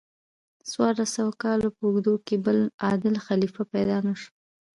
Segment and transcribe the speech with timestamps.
[0.69, 4.31] څوارلس سوو کالو په اوږدو کې بل عادل خلیفه پیدا نشو.